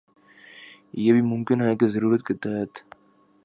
یہ 0.93 1.11
بھی 1.13 1.21
ممکن 1.23 1.61
ہے 1.61 1.75
کہہ 1.75 1.87
ضرورت 1.87 2.21
کے 2.27 2.33
تحت 2.33 2.71